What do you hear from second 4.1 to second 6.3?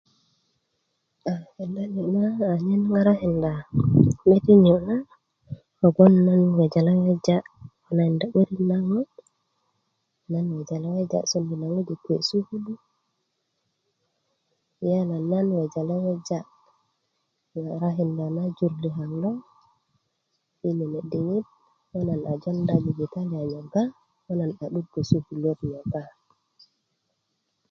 mede niyo' na kogboŋ